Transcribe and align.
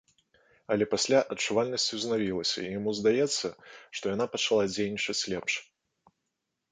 Але 0.75 0.85
пасля 0.93 1.17
адчувальнасць 1.33 1.85
узнавілася, 1.97 2.57
і 2.63 2.71
яму 2.77 2.93
здаецца, 2.99 3.47
што 3.99 4.03
яна 4.15 4.25
пачала 4.37 4.63
дзейнічаць 4.73 5.23
лепш. 5.35 5.53